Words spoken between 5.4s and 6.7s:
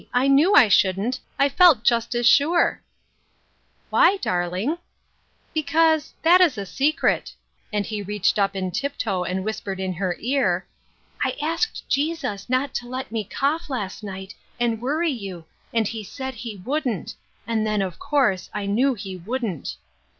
"Because— that is a